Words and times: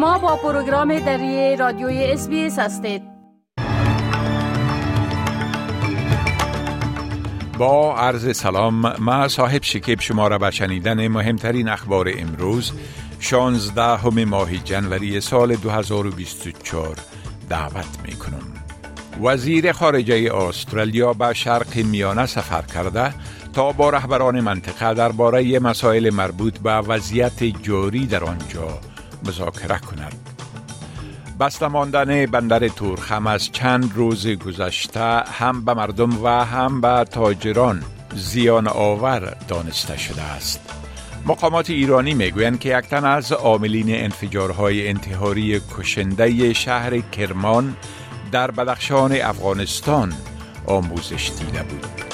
شما 0.00 0.18
با 0.18 0.36
پروگرام 0.36 0.98
دری 0.98 1.56
رادیوی 1.56 2.04
اس 2.04 2.28
هستید 2.58 3.02
با 7.58 7.96
عرض 7.96 8.36
سلام 8.36 8.92
ما 8.98 9.28
صاحب 9.28 9.62
شکیب 9.62 10.00
شما 10.00 10.28
را 10.28 10.38
به 10.38 10.50
شنیدن 10.50 11.08
مهمترین 11.08 11.68
اخبار 11.68 12.10
امروز 12.18 12.72
16 13.18 13.82
همه 13.82 14.24
ماه 14.24 14.56
جنوری 14.56 15.20
سال 15.20 15.56
2024 15.56 16.96
دعوت 17.48 17.98
می 18.06 18.12
کنم. 18.12 18.54
وزیر 19.22 19.72
خارجه 19.72 20.34
استرالیا 20.34 21.12
به 21.12 21.32
شرق 21.32 21.76
میانه 21.76 22.26
سفر 22.26 22.62
کرده 22.62 23.14
تا 23.52 23.72
با 23.72 23.90
رهبران 23.90 24.40
منطقه 24.40 24.94
درباره 24.94 25.58
مسائل 25.58 26.10
مربوط 26.10 26.58
به 26.58 26.70
وضعیت 26.72 27.44
جاری 27.44 28.06
در 28.06 28.24
آنجا 28.24 28.78
مذاکره 29.26 29.78
کند. 29.78 30.30
بسته 31.40 31.68
ماندن 31.68 32.26
بندر 32.26 32.68
تورخم 32.68 33.26
از 33.26 33.52
چند 33.52 33.92
روز 33.94 34.26
گذشته 34.26 35.22
هم 35.40 35.64
به 35.64 35.74
مردم 35.74 36.24
و 36.24 36.28
هم 36.28 36.80
به 36.80 37.04
تاجران 37.10 37.82
زیان 38.14 38.68
آور 38.68 39.36
دانسته 39.48 39.96
شده 39.96 40.22
است. 40.22 40.60
مقامات 41.26 41.70
ایرانی 41.70 42.14
می‌گویند 42.14 42.60
که 42.60 42.78
یک 42.78 42.84
تن 42.84 43.04
از 43.04 43.32
عاملین 43.32 44.04
انفجارهای 44.04 44.88
انتحاری 44.88 45.60
کشنده 45.78 46.52
شهر 46.52 46.98
کرمان 46.98 47.76
در 48.32 48.50
بدخشان 48.50 49.12
افغانستان 49.12 50.12
آموزش 50.66 51.30
دیده 51.38 51.62
بود. 51.62 52.09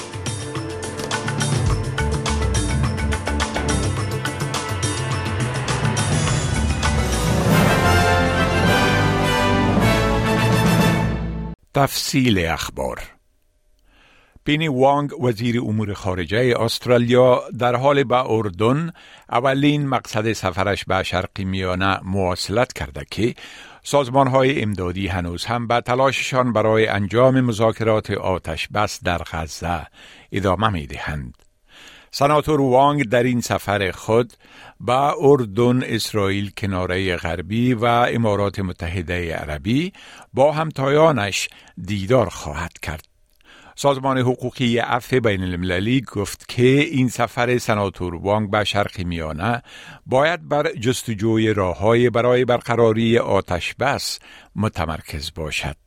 تفصیل 11.77 12.47
اخبار 12.47 13.03
پینی 14.45 14.69
وانگ 14.69 15.23
وزیر 15.23 15.61
امور 15.61 15.95
خارجه 15.95 16.55
استرالیا 16.61 17.43
در 17.59 17.77
حال 17.77 18.05
به 18.05 18.31
اردن 18.31 18.91
اولین 19.31 19.87
مقصد 19.87 20.33
سفرش 20.33 20.85
به 20.85 21.03
شرق 21.03 21.41
میانه 21.41 22.01
مواصلت 22.05 22.73
کرده 22.73 23.07
که 23.11 23.35
سازمان 23.83 24.27
های 24.27 24.63
امدادی 24.63 25.09
هنوز 25.09 25.45
هم 25.45 25.67
به 25.67 25.81
تلاششان 25.81 26.53
برای 26.53 26.87
انجام 26.87 27.41
مذاکرات 27.41 28.11
آتش 28.11 28.69
بس 28.69 29.05
در 29.05 29.19
غزه 29.19 29.87
ادامه 30.33 30.69
می 30.69 30.87
دهند. 30.87 31.46
سناتور 32.19 32.61
وانگ 32.61 33.09
در 33.09 33.23
این 33.23 33.41
سفر 33.41 33.91
خود 33.91 34.33
با 34.81 35.17
اردن، 35.21 35.83
اسرائیل، 35.83 36.51
کناره 36.51 37.17
غربی 37.17 37.75
و 37.75 37.85
امارات 37.85 38.59
متحده 38.59 39.35
عربی 39.35 39.93
با 40.35 40.53
همتایانش 40.53 41.49
دیدار 41.83 42.29
خواهد 42.29 42.73
کرد. 42.79 43.05
سازمان 43.75 44.19
حقوقی 44.19 44.79
عفو 44.79 45.21
بین 45.21 45.43
المللی 45.43 46.01
گفت 46.01 46.49
که 46.49 46.63
این 46.63 47.09
سفر 47.09 47.59
سناتور 47.59 48.15
وانگ 48.15 48.51
به 48.51 48.65
شرق 48.65 49.01
میانه 49.01 49.63
باید 50.07 50.49
بر 50.49 50.73
جستجوی 50.73 51.55
راه 51.55 52.09
برای 52.11 52.45
برقراری 52.45 53.19
آتش 53.19 53.75
بس 53.75 54.19
متمرکز 54.57 55.33
باشد. 55.35 55.86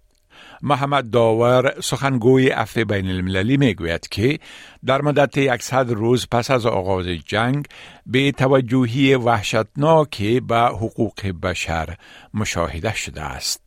محمد 0.62 1.10
داور 1.10 1.82
سخنگوی 1.82 2.50
عفو 2.50 2.86
بین 2.86 3.10
المللی 3.10 3.58
می 3.58 3.74
گوید 3.74 4.08
که 4.08 4.40
در 4.86 5.02
مدت 5.02 5.38
یکصد 5.38 5.92
روز 5.92 6.28
پس 6.32 6.52
از 6.52 6.66
آغاز 6.66 7.06
جنگ 7.06 7.66
به 8.06 8.32
توجهی 8.32 9.16
وحشتناکی 9.16 10.40
به 10.40 10.60
حقوق 10.60 11.28
بشر 11.44 11.96
مشاهده 12.34 12.96
شده 12.96 13.22
است. 13.22 13.62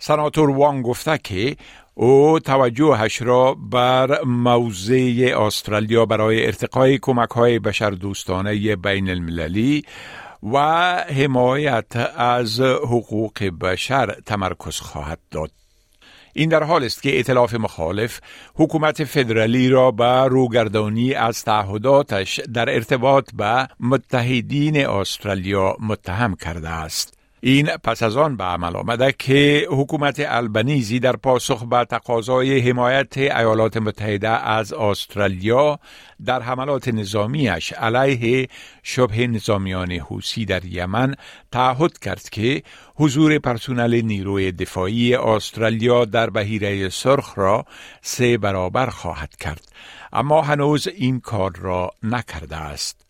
سناتور 0.00 0.50
وان 0.50 0.82
گفته 0.82 1.18
که 1.18 1.56
او 1.94 2.38
توجهش 2.38 3.22
را 3.22 3.54
بر 3.54 4.24
موضع 4.24 5.34
استرالیا 5.36 6.06
برای 6.06 6.46
ارتقای 6.46 6.98
کمک 6.98 7.30
های 7.30 7.58
بشر 7.58 7.90
دوستانه 7.90 8.76
بین 8.76 9.10
المللی 9.10 9.84
و 10.42 10.58
حمایت 10.94 11.96
از 12.16 12.60
حقوق 12.60 13.44
بشر 13.60 14.16
تمرکز 14.26 14.80
خواهد 14.80 15.18
داد. 15.30 15.50
این 16.32 16.48
در 16.48 16.62
حال 16.62 16.84
است 16.84 17.02
که 17.02 17.18
اطلاف 17.18 17.54
مخالف 17.54 18.20
حکومت 18.54 19.04
فدرالی 19.04 19.68
را 19.68 19.90
به 19.90 20.24
روگردانی 20.24 21.14
از 21.14 21.44
تعهداتش 21.44 22.40
در 22.54 22.74
ارتباط 22.74 23.30
به 23.34 23.68
متحدین 23.80 24.86
استرالیا 24.86 25.76
متهم 25.80 26.34
کرده 26.34 26.68
است. 26.68 27.19
این 27.42 27.66
پس 27.66 28.02
از 28.02 28.16
آن 28.16 28.36
به 28.36 28.44
عمل 28.44 28.76
آمده 28.76 29.14
که 29.18 29.66
حکومت 29.70 30.22
البنیزی 30.26 31.00
در 31.00 31.16
پاسخ 31.16 31.64
به 31.64 31.84
تقاضای 31.84 32.60
حمایت 32.60 33.18
ایالات 33.18 33.76
متحده 33.76 34.28
از 34.28 34.72
استرالیا 34.72 35.78
در 36.24 36.42
حملات 36.42 36.88
نظامیش 36.88 37.72
علیه 37.72 38.48
شبه 38.82 39.26
نظامیان 39.26 39.92
حوسی 39.92 40.44
در 40.44 40.64
یمن 40.64 41.14
تعهد 41.52 41.98
کرد 41.98 42.28
که 42.28 42.62
حضور 42.94 43.38
پرسونل 43.38 44.00
نیروی 44.00 44.52
دفاعی 44.52 45.14
استرالیا 45.14 46.04
در 46.04 46.30
بهیره 46.30 46.88
سرخ 46.88 47.32
را 47.38 47.64
سه 48.02 48.38
برابر 48.38 48.86
خواهد 48.86 49.36
کرد. 49.36 49.68
اما 50.12 50.42
هنوز 50.42 50.88
این 50.88 51.20
کار 51.20 51.52
را 51.56 51.90
نکرده 52.02 52.56
است. 52.56 53.09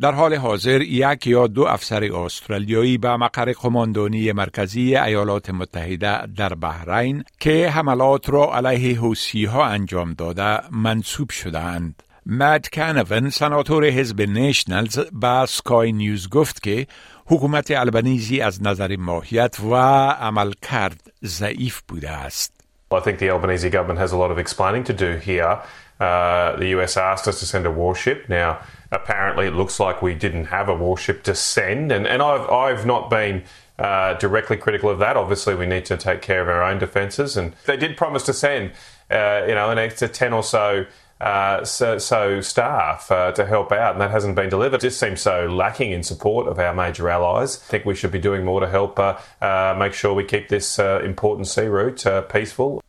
در 0.00 0.12
حال 0.12 0.34
حاضر 0.34 0.82
یک 0.82 1.26
یا 1.26 1.46
دو 1.46 1.62
افسر 1.62 2.04
استرالیایی 2.14 2.98
به 2.98 3.16
مقر 3.16 3.52
قماندانی 3.52 4.32
مرکزی 4.32 4.96
ایالات 4.96 5.50
متحده 5.50 6.26
در 6.26 6.54
بحرین 6.54 7.24
که 7.40 7.70
حملات 7.70 8.30
را 8.30 8.56
علیه 8.56 8.98
حوسی 8.98 9.44
ها 9.44 9.66
انجام 9.66 10.12
داده 10.12 10.74
منصوب 10.74 11.30
شدند. 11.30 12.02
مد 12.26 12.68
کانون 12.74 13.30
سناتور 13.30 13.84
حزب 13.84 14.20
نیشنلز 14.20 14.98
به 14.98 15.46
سکای 15.48 15.92
نیوز 15.92 16.28
گفت 16.28 16.62
که 16.62 16.86
حکومت 17.26 17.70
البنیزی 17.70 18.40
از 18.40 18.62
نظر 18.62 18.96
ماهیت 18.96 19.60
و 19.60 19.74
عمل 20.10 20.52
کرد 20.62 21.12
ضعیف 21.24 21.82
بوده 21.88 22.10
است. 22.10 22.55
I 22.96 23.00
think 23.00 23.18
the 23.18 23.30
Albanese 23.30 23.70
government 23.70 23.98
has 23.98 24.12
a 24.12 24.16
lot 24.16 24.30
of 24.30 24.38
explaining 24.38 24.84
to 24.84 24.92
do 24.92 25.16
here. 25.16 25.62
Uh, 25.98 26.56
the 26.56 26.68
US 26.78 26.96
asked 26.96 27.26
us 27.26 27.40
to 27.40 27.46
send 27.46 27.66
a 27.66 27.70
warship. 27.70 28.28
Now, 28.28 28.60
apparently, 28.90 29.46
it 29.46 29.54
looks 29.54 29.80
like 29.80 30.02
we 30.02 30.14
didn't 30.14 30.46
have 30.46 30.68
a 30.68 30.74
warship 30.74 31.22
to 31.24 31.34
send, 31.34 31.90
and, 31.90 32.06
and 32.06 32.22
I've, 32.22 32.48
I've 32.50 32.86
not 32.86 33.08
been 33.08 33.44
uh, 33.78 34.14
directly 34.14 34.56
critical 34.56 34.90
of 34.90 34.98
that. 34.98 35.16
Obviously, 35.16 35.54
we 35.54 35.66
need 35.66 35.84
to 35.86 35.96
take 35.96 36.22
care 36.22 36.42
of 36.42 36.48
our 36.48 36.62
own 36.62 36.78
defences, 36.78 37.36
and 37.36 37.54
they 37.64 37.76
did 37.76 37.96
promise 37.96 38.22
to 38.24 38.32
send, 38.32 38.72
uh, 39.10 39.44
you 39.48 39.54
know, 39.54 39.70
an 39.70 39.78
extra 39.78 40.08
10 40.08 40.32
or 40.32 40.42
so. 40.42 40.86
Uh, 41.18 41.64
so, 41.64 41.96
so, 41.96 42.42
staff 42.42 43.10
uh, 43.10 43.32
to 43.32 43.46
help 43.46 43.72
out, 43.72 43.92
and 43.92 44.00
that 44.02 44.10
hasn't 44.10 44.36
been 44.36 44.50
delivered. 44.50 44.76
It 44.76 44.88
just 44.88 45.00
seems 45.00 45.22
so 45.22 45.46
lacking 45.46 45.90
in 45.90 46.02
support 46.02 46.46
of 46.46 46.58
our 46.58 46.74
major 46.74 47.08
allies. 47.08 47.56
I 47.56 47.70
think 47.70 47.86
we 47.86 47.94
should 47.94 48.12
be 48.12 48.18
doing 48.18 48.44
more 48.44 48.60
to 48.60 48.68
help 48.68 48.98
uh, 48.98 49.74
make 49.78 49.94
sure 49.94 50.12
we 50.12 50.24
keep 50.24 50.50
this 50.50 50.78
important 50.78 51.48
sea 51.48 51.68
route 51.68 52.04
peaceful. 52.30 52.82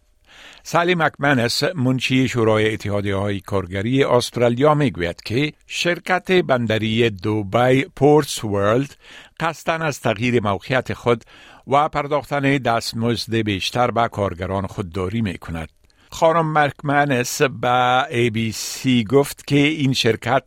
سالی 0.70 0.96
مکمنس 0.96 1.64
منشی 1.64 2.28
شورای 2.28 2.74
اتحادیه 2.74 3.16
های 3.16 3.40
کارگری 3.40 4.04
استرالیا 4.04 4.74
می‌گوید 4.74 5.22
که 5.22 5.54
شرکت 5.68 6.32
بندری 6.32 7.10
دوبای 7.10 7.86
پورتس 7.96 8.44
ورلد 8.44 8.96
قصدن 9.40 9.82
از 9.82 10.02
تغییر 10.02 10.44
موقعیت 10.44 10.94
خود 10.94 11.24
و 11.68 11.90
پرداختن 11.90 12.58
دستمزد 12.58 13.36
بیشتر 13.36 13.92
به 13.92 14.08
کارگران 14.08 14.68
خودداری 14.68 15.22
می 15.22 15.38
کند. 15.38 15.77
خانم 16.18 16.58
مکمنس 16.58 17.42
به 17.42 18.06
ABC 18.12 19.04
گفت 19.10 19.48
که 19.48 19.56
این 19.56 19.94
شرکت 19.94 20.44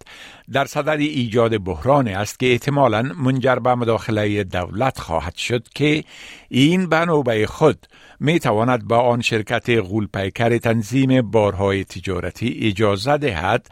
در 0.53 0.65
صدد 0.65 1.01
ایجاد 1.01 1.65
بحران 1.65 2.09
است 2.09 2.39
که 2.39 2.53
احتمالا 2.53 3.03
منجر 3.03 3.55
به 3.55 3.75
مداخله 3.75 4.45
دولت 4.45 4.99
خواهد 4.99 5.35
شد 5.35 5.69
که 5.69 6.05
این 6.49 6.89
به 6.89 7.47
خود 7.47 7.87
می 8.21 8.39
تواند 8.39 8.85
با 8.85 8.99
آن 8.99 9.21
شرکت 9.21 9.71
غولپیکر 9.71 10.59
تنظیم 10.59 11.31
بارهای 11.31 11.85
تجارتی 11.85 12.59
اجازه 12.63 13.17
دهد 13.17 13.67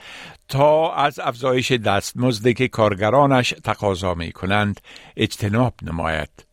تا 0.49 0.95
از 0.95 1.21
افزایش 1.21 1.73
دستمزدی 1.73 2.55
که 2.55 2.69
کارگرانش 2.69 3.55
تقاضا 3.65 4.15
می 4.15 4.33
کنند 4.33 4.81
اجتناب 5.17 5.75
نماید. 5.83 6.48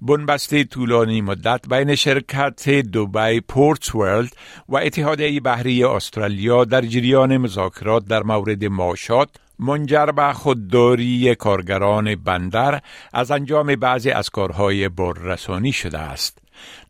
بنبست 0.00 0.62
طولانی 0.62 1.20
مدت 1.20 1.68
بین 1.68 1.94
شرکت 1.94 2.68
دوبای 2.68 3.40
پورت 3.40 3.94
ورلد 3.94 4.36
و 4.68 4.76
اتحادیه 4.76 5.40
بحری 5.40 5.84
استرالیا 5.84 6.64
در 6.64 6.80
جریان 6.80 7.36
مذاکرات 7.36 8.04
در 8.04 8.22
مورد 8.22 8.64
معاشات 8.64 9.28
منجر 9.58 10.06
به 10.06 10.32
خودداری 10.32 11.34
کارگران 11.34 12.14
بندر 12.14 12.80
از 13.12 13.30
انجام 13.30 13.76
بعضی 13.76 14.10
از 14.10 14.30
کارهای 14.30 14.88
بررسانی 14.88 15.72
شده 15.72 15.98
است. 15.98 16.38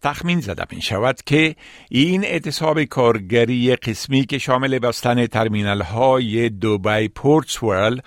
تخمین 0.03 0.41
زده 0.41 0.65
می 0.71 0.83
شود 0.83 1.21
که 1.27 1.57
این 1.91 2.25
اعتصاب 2.25 2.85
کارگری 2.85 3.77
قسمی 3.77 4.25
که 4.25 4.39
شامل 4.39 4.79
بستن 4.79 5.27
ترمینال 5.27 5.83
های 5.83 6.49
دوبای 6.49 7.09
پورتس 7.09 7.63
ورلد 7.63 8.05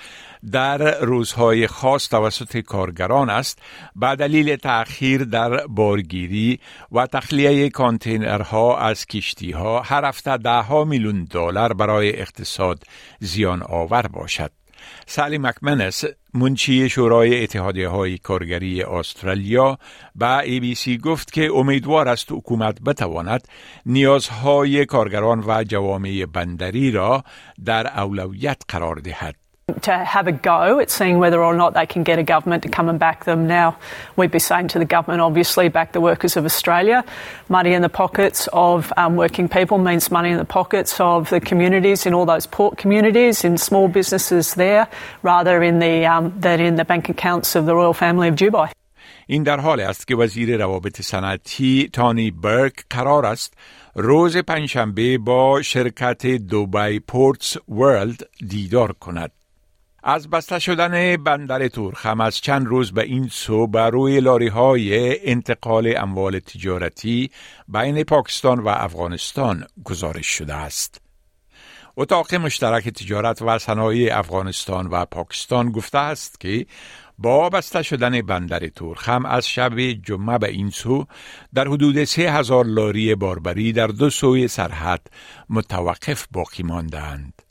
در 0.51 0.99
روزهای 0.99 1.67
خاص 1.67 2.07
توسط 2.07 2.57
کارگران 2.57 3.29
است 3.29 3.59
به 3.95 4.15
دلیل 4.15 4.55
تأخیر 4.55 5.23
در 5.23 5.67
بارگیری 5.67 6.59
و 6.91 7.05
تخلیه 7.05 7.69
کانتینرها 7.69 8.77
از 8.77 9.05
کشتی 9.05 9.51
ها 9.51 9.81
هر 9.81 10.05
هفته 10.05 10.37
ده 10.37 10.61
ها 10.61 10.83
میلیون 10.83 11.23
دلار 11.23 11.73
برای 11.73 12.19
اقتصاد 12.21 12.83
زیان 13.19 13.63
آور 13.63 14.07
باشد. 14.07 14.51
سالی 15.05 15.37
مکمنس 15.37 16.03
منچی 16.33 16.89
شورای 16.89 17.43
اتحادیه 17.43 17.87
های 17.87 18.17
کارگری 18.17 18.83
استرالیا 18.83 19.77
به 20.15 20.39
ای 20.39 20.59
بی 20.59 20.75
سی 20.75 20.97
گفت 20.97 21.31
که 21.33 21.51
امیدوار 21.53 22.09
است 22.09 22.31
حکومت 22.31 22.81
بتواند 22.81 23.47
نیازهای 23.85 24.85
کارگران 24.85 25.43
و 25.47 25.63
جوامع 25.63 26.25
بندری 26.33 26.91
را 26.91 27.23
در 27.65 27.99
اولویت 27.99 28.61
قرار 28.67 28.95
دهد. 28.95 29.46
to 29.82 29.92
have 29.92 30.26
a 30.26 30.32
go 30.32 30.80
at 30.80 30.90
seeing 30.90 31.19
whether 31.19 31.42
or 31.42 31.54
not 31.54 31.74
they 31.74 31.86
can 31.86 32.02
get 32.02 32.19
a 32.19 32.22
government 32.22 32.62
to 32.64 32.69
come 32.69 32.88
and 32.88 32.98
back 32.98 33.24
them. 33.24 33.46
Now, 33.46 33.76
we'd 34.16 34.30
be 34.30 34.38
saying 34.38 34.69
to 34.69 34.78
the 34.78 34.84
government, 34.84 35.20
obviously, 35.20 35.69
back 35.69 35.92
the 35.92 36.00
workers 36.00 36.36
of 36.36 36.44
Australia. 36.44 37.04
Money 37.48 37.72
in 37.72 37.82
the 37.82 37.88
pockets 37.88 38.48
of 38.52 38.92
um, 38.96 39.16
working 39.16 39.48
people 39.48 39.78
means 39.78 40.10
money 40.10 40.30
in 40.30 40.38
the 40.38 40.44
pockets 40.44 41.00
of 41.00 41.30
the 41.30 41.40
communities 41.40 42.06
in 42.06 42.12
all 42.12 42.26
those 42.26 42.46
port 42.46 42.76
communities, 42.76 43.44
in 43.44 43.56
small 43.56 43.88
businesses 43.88 44.54
there, 44.54 44.88
rather 45.22 45.62
in 45.62 45.78
the, 45.78 46.06
um, 46.06 46.34
than 46.38 46.60
in 46.60 46.74
the 46.76 46.84
bank 46.84 47.08
accounts 47.08 47.54
of 47.54 47.66
the 47.66 47.74
royal 47.74 47.94
family 47.94 48.28
of 48.28 48.36
Dubai. 48.36 48.72
این 49.26 49.42
در 49.42 49.60
حال 49.60 49.80
است 49.80 50.06
که 50.06 50.16
وزیر 50.16 50.56
روابط 50.56 51.00
صنعتی 51.00 51.90
تانی 51.92 52.30
برک 52.30 52.74
قرار 52.90 53.26
است 53.26 53.54
روز 53.94 54.36
پنجشنبه 54.36 55.19
با 55.19 55.62
شرکت 55.62 56.26
دوبای 56.26 56.98
پورتس 56.98 57.56
ورلد 57.69 58.22
دیدار 58.48 58.92
کند. 58.92 59.30
از 60.09 60.30
بسته 60.30 60.59
شدن 60.59 61.18
بندر 61.18 61.68
تورخم 61.68 62.21
از 62.21 62.38
چند 62.38 62.68
روز 62.68 62.92
به 62.92 63.04
این 63.04 63.27
سو 63.27 63.68
بر 63.68 63.89
روی 63.89 64.19
لاری 64.19 64.48
های 64.48 65.19
انتقال 65.30 65.94
اموال 65.98 66.39
تجارتی 66.39 67.31
بین 67.68 68.04
پاکستان 68.04 68.59
و 68.59 68.68
افغانستان 68.68 69.63
گزارش 69.83 70.27
شده 70.27 70.54
است. 70.54 71.01
اتاق 71.98 72.36
مشترک 72.36 72.89
تجارت 72.89 73.42
و 73.42 73.59
صنایع 73.59 74.19
افغانستان 74.19 74.88
و 74.88 75.06
پاکستان 75.06 75.71
گفته 75.71 75.98
است 75.98 76.39
که 76.39 76.65
با 77.18 77.50
بسته 77.50 77.81
شدن 77.83 78.21
بندر 78.21 78.68
تورخم 78.68 79.25
از 79.25 79.50
شب 79.50 79.80
جمعه 79.80 80.38
به 80.38 80.50
این 80.50 80.69
سو 80.69 81.06
در 81.54 81.68
حدود 81.68 82.04
سه 82.04 82.21
هزار 82.21 82.65
لاری 82.65 83.15
باربری 83.15 83.74
در 83.74 83.88
دو 83.88 84.09
سوی 84.09 84.48
سرحد 84.48 85.07
متوقف 85.50 86.27
باقی 86.31 86.63
ماندند. 86.63 87.46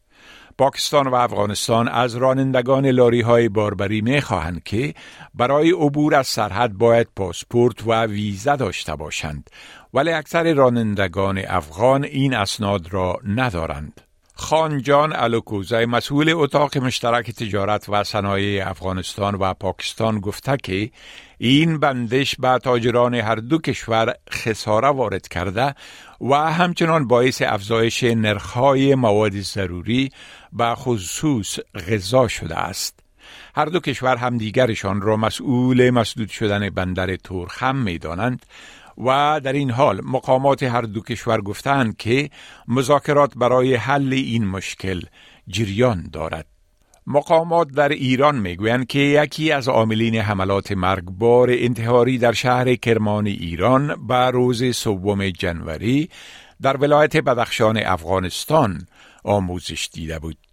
پاکستان 0.59 1.09
و 1.09 1.15
افغانستان 1.15 1.89
از 1.89 2.17
رانندگان 2.17 2.87
لاری 2.87 3.21
های 3.21 3.49
باربری 3.49 4.01
می 4.01 4.21
خواهند 4.21 4.63
که 4.63 4.95
برای 5.35 5.71
عبور 5.71 6.15
از 6.15 6.27
سرحد 6.27 6.73
باید 6.73 7.09
پاسپورت 7.17 7.87
و 7.87 8.07
ویزا 8.07 8.57
داشته 8.57 8.97
باشند 8.97 9.51
ولی 9.95 10.13
اکثر 10.13 10.55
رانندگان 10.55 11.43
افغان 11.49 12.05
این 12.05 12.35
اسناد 12.35 12.93
را 12.93 13.21
ندارند. 13.27 14.06
خانجان 14.39 15.13
الوکوزای 15.17 15.87
مسئول 15.87 16.33
اتاق 16.35 16.79
مشترک 16.79 17.31
تجارت 17.31 17.89
و 17.89 18.05
صنایع 18.05 18.71
افغانستان 18.71 19.35
و 19.35 19.55
پاکستان 19.55 20.21
گفته 20.21 20.57
که 20.57 20.91
این 21.39 21.79
بندش 21.79 22.37
به 22.37 22.59
تاجران 22.59 23.15
هر 23.15 23.35
دو 23.35 23.59
کشور 23.59 24.15
خساره 24.31 24.89
وارد 24.89 25.29
کرده 25.29 25.75
و 26.21 26.35
همچنان 26.35 27.09
باعث 27.09 27.43
افزایش 27.43 28.05
نرخهای 28.05 28.95
مواد 28.95 29.41
ضروری 29.41 30.11
به 30.53 30.75
خصوص 30.75 31.59
غذا 31.89 32.29
شده 32.29 32.59
است. 32.59 33.01
هر 33.55 33.65
دو 33.65 33.81
کشور 33.81 34.17
همدیگرشان 34.17 35.01
را 35.01 35.17
مسئول 35.17 35.91
مسدود 35.91 36.29
شدن 36.29 36.71
بندر 36.71 37.17
تورخم 37.17 37.77
می 37.77 37.99
دانند 37.99 38.47
و 38.99 39.41
در 39.45 39.53
این 39.53 39.71
حال 39.71 40.01
مقامات 40.05 40.63
هر 40.63 40.83
دو 40.83 41.01
کشور 41.01 41.41
گفتند 41.41 41.97
که 41.97 42.31
مذاکرات 42.69 43.33
برای 43.37 43.75
حل 43.75 44.13
این 44.13 44.47
مشکل 44.47 45.01
جریان 45.49 46.09
دارد. 46.13 46.47
مقامات 47.07 47.69
در 47.69 47.89
ایران 47.89 48.39
می‌گویند 48.39 48.87
که 48.87 48.99
یکی 48.99 49.53
از 49.53 49.69
عاملین 49.69 50.15
حملات 50.15 50.73
مرگبار 50.73 51.49
انتحاری 51.51 52.19
در 52.19 52.33
شهر 52.33 52.75
کرمان 52.75 53.27
ایران 53.27 54.07
به 54.07 54.31
روز 54.31 54.77
سوم 54.77 55.31
جنوری 55.31 56.11
در 56.63 56.77
ولایت 56.77 57.17
بدخشان 57.17 57.77
افغانستان 57.77 58.87
آموزش 59.25 59.89
دیده 59.93 60.19
بود. 60.19 60.46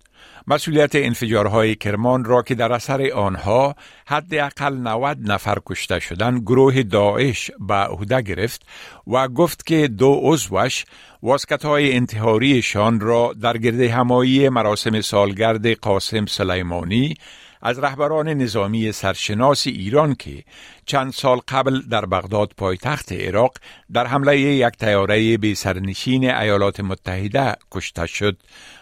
مسئولیت 0.48 0.96
انفجارهای 0.96 1.76
کرمان 1.76 2.26
را 2.26 2.42
که 2.42 2.56
در 2.56 2.74
اثر 2.74 3.12
آنها 3.12 3.76
حداقل 4.06 4.74
90 4.74 5.32
نفر 5.32 5.58
کشته 5.66 6.00
شدن 6.00 6.40
گروه 6.40 6.84
داعش 6.84 7.52
به 7.60 7.74
عهده 7.74 8.22
گرفت 8.22 8.66
و 9.08 9.28
گفت 9.28 9.66
که 9.66 9.88
دو 9.88 10.20
عضوش 10.24 10.86
واسکت 11.24 11.66
های 11.66 11.94
انتحاریشان 11.94 13.00
را 13.00 13.34
در 13.42 13.58
گرد 13.58 13.82
همایی 13.82 14.50
مراسم 14.50 15.02
سالگرد 15.02 15.68
قاسم 15.68 16.26
سلیمانی 16.26 17.16
از 17.62 17.80
رهبران 17.80 18.30
نظامی 18.30 18.92
سرشناس 18.92 19.68
ایران 19.68 20.16
که 20.16 20.44
چند 20.86 21.14
سال 21.14 21.40
قبل 21.48 21.82
در 21.90 22.06
بغداد 22.06 22.52
پایتخت 22.58 23.12
عراق 23.12 23.58
در 23.94 24.08
حمله 24.08 24.40
یک 24.40 24.74
تیاره 24.74 25.38
به 25.38 25.54
سرنشین 25.54 26.32
ایالات 26.32 26.80
متحده 26.80 27.56
کشته 27.72 28.06
شد 28.06 28.38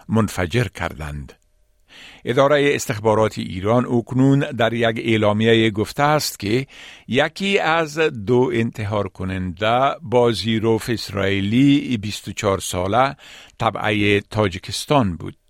منفجر 0.10 0.68
کردند. 0.68 1.41
اداره 2.26 2.72
استخبارات 2.76 3.38
ایران 3.38 3.86
اکنون 3.86 4.40
در 4.40 4.74
یک 4.74 5.02
اعلامیه 5.04 5.70
گفته 5.70 6.04
است 6.04 6.40
که 6.40 6.68
یکی 7.08 7.60
از 7.60 7.98
دو 8.00 8.52
انتحار 8.54 9.08
کننده 9.08 9.96
با 10.02 10.32
زیروف 10.32 10.90
اسرائیلی 10.90 11.98
24 11.98 12.60
ساله 12.60 13.16
طبعه 13.60 14.22
تاجکستان 14.22 15.16
بود. 15.16 15.41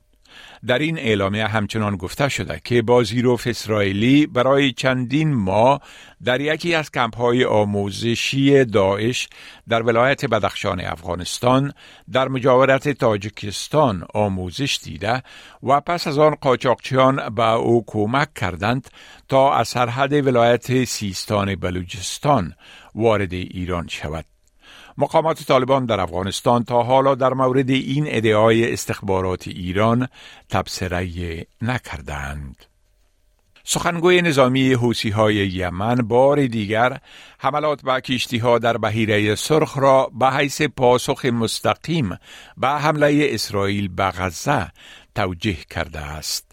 در 0.68 0.80
این 0.80 1.00
اعلامیه 1.00 1.48
همچنان 1.48 1.96
گفته 1.96 2.30
شده 2.30 2.62
که 2.64 2.82
بازیروف 2.82 3.48
اسرائیلی 3.48 4.28
برای 4.28 4.72
چندین 4.72 5.34
ماه 5.34 5.82
در 6.24 6.42
یکی 6.42 6.76
از 6.76 6.92
کمپ 6.92 7.18
های 7.18 7.46
آموزشی 7.46 8.66
داعش 8.66 9.30
در 9.70 9.82
ولایت 9.82 10.26
بدخشان 10.26 10.82
افغانستان 10.82 11.74
در 12.12 12.28
مجاورت 12.28 12.90
تاجکستان 12.90 14.06
آموزش 14.14 14.80
دیده 14.84 15.24
و 15.64 15.82
پس 15.82 16.08
از 16.08 16.18
آن 16.18 16.36
قاچاقچیان 16.36 17.36
به 17.36 17.50
او 17.50 17.84
کمک 17.88 18.34
کردند 18.34 18.88
تا 19.30 19.54
از 19.54 19.68
سرحد 19.68 20.14
ولایت 20.14 20.84
سیستان 20.84 21.56
بلوچستان 21.56 22.54
وارد 22.96 23.34
ایران 23.34 23.88
شود. 23.88 24.31
مقامات 24.98 25.44
طالبان 25.44 25.86
در 25.86 26.00
افغانستان 26.00 26.64
تا 26.64 26.84
حالا 26.84 27.16
در 27.16 27.34
مورد 27.34 27.70
این 27.70 28.06
ادعای 28.08 28.74
استخبارات 28.74 29.48
ایران 29.48 30.08
تبصره 30.50 31.46
نکردند. 31.62 32.66
سخنگوی 33.64 34.22
نظامی 34.22 34.74
حوسی 34.74 35.10
های 35.10 35.36
یمن 35.36 35.96
بار 35.96 36.46
دیگر 36.46 36.98
حملات 37.40 37.82
به 37.82 38.02
کشتی 38.02 38.38
ها 38.38 38.60
در 38.60 38.78
بحیره 38.78 39.36
سرخ 39.36 39.78
را 39.78 40.12
به 40.20 40.32
حیث 40.32 40.62
پاسخ 40.62 41.26
مستقیم 41.26 42.18
به 42.58 42.68
حمله 42.68 43.28
اسرائیل 43.30 43.88
به 43.88 44.04
غزه 44.04 44.72
توجه 45.16 45.54
کرده 45.70 46.00
است. 46.00 46.51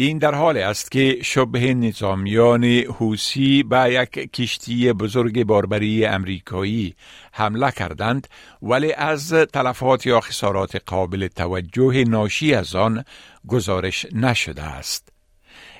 این 0.00 0.18
در 0.18 0.34
حال 0.34 0.56
است 0.56 0.90
که 0.90 1.18
شبه 1.22 1.74
نظامیان 1.74 2.64
حوسی 2.64 3.62
به 3.62 3.92
یک 3.92 4.32
کشتی 4.32 4.92
بزرگ 4.92 5.44
باربری 5.44 6.04
امریکایی 6.06 6.94
حمله 7.32 7.70
کردند 7.70 8.28
ولی 8.62 8.92
از 8.92 9.32
تلفات 9.32 10.06
یا 10.06 10.20
خسارات 10.20 10.76
قابل 10.86 11.28
توجه 11.28 12.04
ناشی 12.04 12.54
از 12.54 12.74
آن 12.74 13.04
گزارش 13.48 14.06
نشده 14.12 14.62
است. 14.62 15.12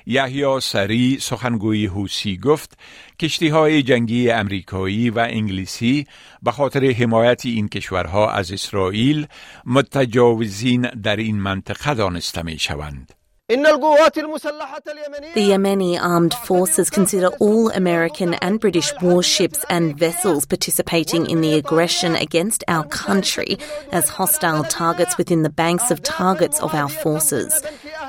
یحیی 0.05 0.59
سری 0.61 1.17
سخنگوی 1.21 1.85
حوسی 1.85 2.37
گفت 2.37 2.77
کشتی 3.19 3.47
های 3.47 3.83
جنگی 3.83 4.31
امریکایی 4.31 5.09
و 5.09 5.19
انگلیسی 5.19 6.07
به 6.43 6.51
خاطر 6.51 6.85
حمایت 6.85 7.45
این 7.45 7.67
کشورها 7.67 8.31
از 8.31 8.51
اسرائیل 8.51 9.27
متجاوزین 9.65 10.81
در 10.81 11.15
این 11.15 11.39
منطقه 11.39 11.93
دانسته 11.93 12.41
می 12.41 12.59
شوند. 12.59 13.18
The 13.49 15.47
Yemeni 15.49 15.99
armed 15.99 16.35
forces 16.35 16.91
consider 16.91 17.29
all 17.39 17.71
American 17.71 18.35
and 18.35 18.59
British 18.59 18.93
warships 19.01 19.65
and 19.71 19.97
vessels 19.97 20.45
participating 20.45 21.27
in 21.27 21.41
the 21.41 21.53
aggression 21.53 22.15
against 22.15 22.63
our 22.67 22.85
country 22.85 23.57
as 23.91 24.07
hostile 24.07 24.63
targets 24.65 25.17
within 25.17 25.41
the 25.41 25.49
banks 25.49 25.89
of 25.89 26.03
targets 26.03 26.61
of 26.61 26.75
our 26.75 26.89
forces. 26.89 27.63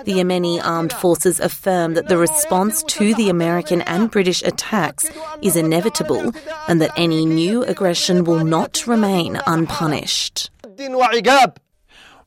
The 0.05 0.13
Yemeni 0.13 0.61
armed 0.63 0.93
forces 0.93 1.41
affirm 1.41 1.95
that 1.95 2.09
the 2.09 2.19
response 2.19 2.83
to 2.85 3.15
the 3.15 3.31
American 3.31 3.81
and 3.83 4.11
British 4.11 4.43
attacks 4.43 5.11
is 5.41 5.57
inevitable 5.57 6.33
and 6.69 6.83
that 6.83 6.93
any 6.99 7.25
new 7.25 7.63
aggression 7.63 8.25
will 8.25 8.45
not 8.45 8.87
remain 8.87 9.41
unpunished. 9.47 10.51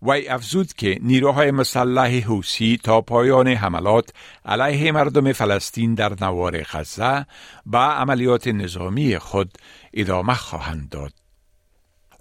وی 0.05 0.27
افزود 0.27 0.74
که 0.74 1.00
نیروهای 1.01 1.51
مسلح 1.51 2.19
حوسی 2.19 2.79
تا 2.83 3.01
پایان 3.01 3.48
حملات 3.48 4.10
علیه 4.45 4.91
مردم 4.91 5.31
فلسطین 5.33 5.93
در 5.93 6.13
نوار 6.22 6.63
غزه 6.63 7.25
با 7.65 7.83
عملیات 7.83 8.48
نظامی 8.48 9.17
خود 9.17 9.57
ادامه 9.93 10.33
خواهند 10.33 10.89
داد. 10.89 11.13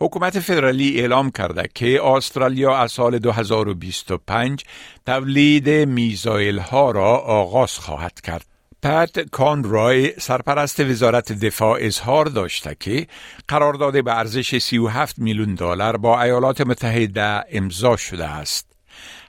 حکومت 0.01 0.41
فدرالی 0.41 1.01
اعلام 1.01 1.31
کرده 1.31 1.69
که 1.75 2.05
استرالیا 2.05 2.77
از 2.77 2.93
سال 2.93 3.19
2025 3.19 4.65
تولید 5.07 5.69
میزایل 5.71 6.59
ها 6.59 6.91
را 6.91 7.17
آغاز 7.19 7.79
خواهد 7.79 8.21
کرد. 8.21 8.51
پت 8.83 9.19
کانرای 9.19 10.12
سرپرست 10.21 10.81
وزارت 10.81 11.33
دفاع 11.33 11.79
اظهار 11.83 12.27
داشته 12.27 12.77
که 12.81 13.07
قرارداد 13.49 14.05
به 14.05 14.19
ارزش 14.19 14.59
37 14.59 15.19
میلیون 15.19 15.55
دلار 15.55 15.97
با 15.97 16.23
ایالات 16.23 16.61
متحده 16.61 17.45
امضا 17.53 17.97
شده 17.97 18.25
است. 18.29 18.73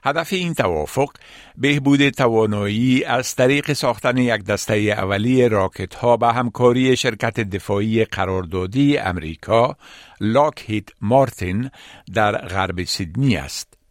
هدف 0.04 0.32
این 0.32 0.54
توافق 0.54 1.08
بهبود 1.56 2.08
توانایی 2.08 3.04
از 3.04 3.34
طریق 3.34 3.72
ساختن 3.72 4.16
یک 4.16 4.44
دسته 4.44 4.74
اولی 4.74 5.48
راکت 5.48 5.94
ها 5.94 6.16
به 6.16 6.32
همکاری 6.32 6.96
شرکت 6.96 7.40
دفاعی 7.40 8.04
قراردادی 8.04 8.98
امریکا 8.98 9.76
لاکهید 10.20 10.94
مارتین 11.00 11.70
در 12.14 12.36
غرب 12.36 12.84
سیدنی 12.84 13.36
است. 13.36 13.83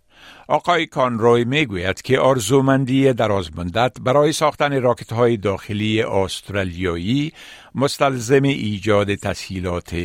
آقای 0.47 0.85
کانروی 0.85 1.43
می‌گوید 1.43 2.01
که 2.01 2.19
آرزومندی 2.19 3.13
درازمندت 3.13 3.97
برای 4.01 4.33
ساختن 4.33 4.81
راکت 4.81 5.13
های 5.13 5.37
داخلی 5.37 6.01
استرالیایی 6.01 7.33
مستلزم 7.75 8.43
ایجاد 8.43 9.15
تسهیلات 9.15 9.95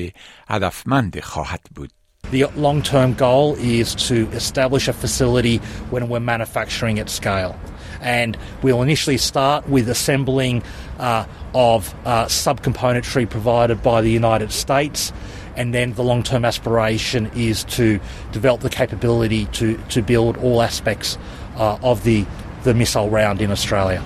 هدفمند 0.48 1.20
خواهد 1.20 1.60
بود. 1.74 1.90
The 2.32 2.44
long 2.56 2.82
term 2.82 3.14
goal 3.14 3.56
is 3.56 3.94
to 4.08 4.28
establish 4.40 4.86
a 4.88 4.92
facility 4.92 5.60
when 5.90 6.08
we're 6.10 6.20
manufacturing 6.20 6.98
at 6.98 7.08
scale. 7.08 7.54
And 8.00 8.36
we'll 8.62 8.82
initially 8.82 9.18
start 9.18 9.68
with 9.68 9.88
assembling 9.88 10.62
uh, 10.98 11.26
of 11.54 11.94
uh, 12.04 12.26
subcomponentry 12.26 13.28
provided 13.28 13.82
by 13.82 14.02
the 14.02 14.10
United 14.10 14.52
States 14.52 15.12
and 15.58 15.74
then 15.74 15.92
the 15.94 16.04
long 16.04 16.22
term 16.22 16.44
aspiration 16.44 17.30
is 17.34 17.64
to 17.64 18.00
develop 18.32 18.60
the 18.60 18.70
capability 18.70 19.46
to, 19.46 19.76
to 19.88 20.00
build 20.00 20.36
all 20.38 20.62
aspects 20.62 21.18
uh, 21.56 21.78
of 21.82 22.04
the, 22.04 22.24
the 22.62 22.72
missile 22.72 23.10
round 23.10 23.42
in 23.42 23.50
Australia. 23.50 24.02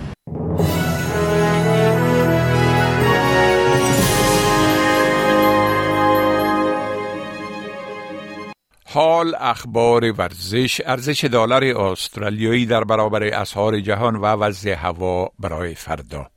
حال 8.92 9.34
اخبار 9.40 10.12
ورزش. 10.12 10.80
ارزش 10.86 11.24
دلار 11.24 11.64
استرالیایی 11.64 12.66
در 12.66 12.84
برابر 12.84 13.22
اسعار 13.22 13.80
جهان 13.80 14.16
و 14.16 14.24
وضع 14.24 14.74
هوا 14.74 15.28
برای 15.38 15.74
فردا. 15.74 16.30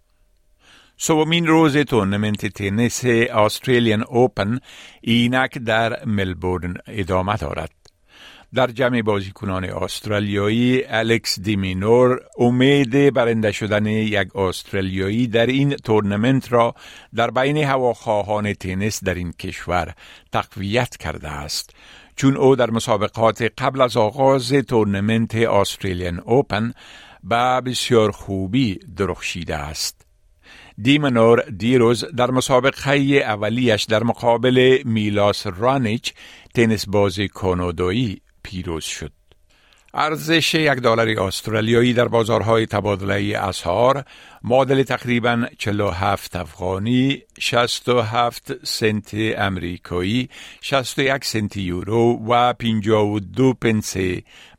سومین 0.98 1.48
روز 1.48 1.78
تورنمنت 1.78 2.46
تنیس 2.46 3.06
استرالیان 3.06 4.04
اوپن 4.04 4.60
اینک 5.02 5.58
در 5.58 6.06
ملبورن 6.06 6.74
ادامه 6.88 7.38
دارد. 7.38 7.72
در 8.54 8.68
جمع 8.68 9.02
بازیکنان 9.02 9.64
استرالیایی 9.64 10.84
الکس 10.88 11.40
دیمینور 11.40 12.20
امید 12.38 13.14
برنده 13.14 13.52
شدن 13.52 13.86
یک 13.86 14.36
استرالیایی 14.36 15.28
در 15.28 15.46
این 15.46 15.76
تورنمنت 15.76 16.52
را 16.52 16.76
در 17.16 17.32
بین 17.32 17.58
هواخواهان 17.58 18.54
تنیس 18.54 19.04
در 19.04 19.14
این 19.14 19.32
کشور 19.32 19.94
تقویت 20.32 20.98
کرده 20.98 21.30
است. 21.30 21.76
چون 22.16 22.38
او 22.38 22.56
در 22.56 22.72
مسابقات 22.72 23.42
قبل 23.42 23.82
از 23.82 23.98
آغاز 23.98 24.54
تورنمنت 24.54 25.36
استرالیان 25.36 26.20
اوپن 26.20 26.74
به 27.24 27.62
بسیار 27.66 28.12
خوبی 28.12 28.80
درخشیده 28.98 29.56
است 29.56 30.06
دیمنور 30.82 31.42
دیروز 31.42 32.06
در 32.06 32.32
مسابقه 32.32 32.92
اولیش 32.98 33.84
در 33.84 34.04
مقابل 34.04 34.82
میلاس 34.86 35.48
رانیچ 35.48 36.14
تنیس 36.54 36.86
بازی 36.88 37.28
کانادایی 37.28 38.22
پیروز 38.44 38.84
شد. 38.84 39.12
ارزش 39.98 40.54
یک 40.54 40.70
دلار 40.70 41.20
استرالیایی 41.20 41.94
در 41.94 42.08
بازارهای 42.08 42.66
تبادله 42.66 43.38
اسعار 43.38 44.06
معادل 44.44 44.84
تقریبا 44.84 45.46
47 45.58 46.36
افغانی 46.36 47.22
67 47.40 48.66
سنت 48.66 49.12
امریکایی 49.38 50.30
61 50.62 51.26
سنت 51.26 51.58
یورو 51.58 52.26
و 52.28 52.54
52 52.54 53.54
پنس 53.54 53.96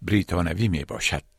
بریتانوی 0.03 0.69
می 0.69 0.85
باشد. 0.85 1.36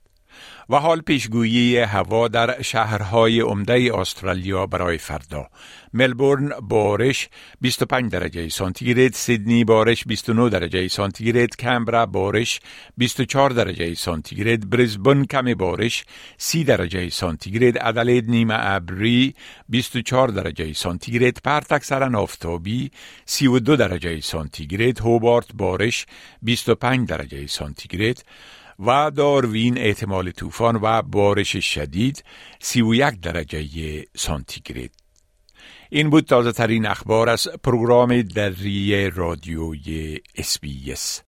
و 0.70 0.76
حال 0.76 1.02
پیشگویی 1.02 1.78
هوا 1.78 2.28
در 2.28 2.62
شهرهای 2.62 3.40
عمده 3.40 3.92
استرالیا 3.96 4.66
برای 4.66 4.98
فردا. 4.98 5.48
ملبورن 5.94 6.50
بارش 6.62 7.30
25 7.62 8.12
درجه 8.12 8.50
سانتیگراد 8.50 9.14
سیدنی 9.14 9.64
بارش 9.64 10.04
29 10.08 10.50
درجه 10.50 10.88
سانتیگراد 10.88 11.56
کمبرا 11.56 12.06
بارش 12.06 12.60
24 12.98 13.50
درجه 13.50 13.94
سانتیگراد 13.94 14.70
برزبن 14.70 15.26
کم 15.26 15.54
بارش 15.54 16.06
30 16.38 16.64
درجه 16.64 17.10
سانتیگراد 17.10 17.74
ادلید 17.82 18.30
نیمه 18.30 18.56
ابری 18.58 19.34
24 19.70 20.28
درجه 20.28 20.74
سانتیگراد 20.74 21.38
پرت 21.44 21.72
اکثرا 21.72 22.20
آفتابی 22.20 22.92
32 23.26 23.76
درجه 23.76 24.22
سانتیگراد 24.22 25.00
هوبارت 25.00 25.48
بارش 25.54 26.06
25 26.42 27.08
درجه 27.08 27.48
سانتیگراد 27.48 28.24
و 28.80 29.12
داروین 29.12 29.78
احتمال 29.78 30.32
طوفان 30.32 30.80
و 30.82 31.02
بارش 31.02 31.58
شدید 31.58 32.24
31 32.60 33.22
درجه 33.22 34.04
سانتیگراد. 34.16 34.90
این 35.90 36.10
بود 36.10 36.26
تازه 36.26 36.52
ترین 36.52 36.86
اخبار 36.86 37.30
از 37.30 37.48
پروگرام 37.64 38.22
دری 38.22 39.10
رادیوی 39.10 40.20
SBS 40.36 41.22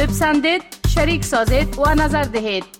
بپسندید 0.00 0.62
شریک 0.88 1.24
سازید 1.24 1.78
و 1.78 1.94
نظر 1.94 2.22
دهید. 2.22 2.79